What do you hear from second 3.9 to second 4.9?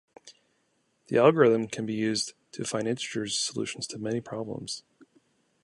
many problems.